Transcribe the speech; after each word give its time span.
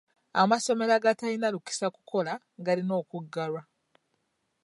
Amasomero 0.41 0.93
agatalina 0.95 1.47
lukisa 1.53 1.87
kukola 1.95 2.33
galina 2.65 2.93
okuggalwa. 3.01 3.61